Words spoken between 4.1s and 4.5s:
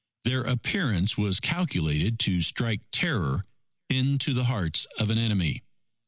the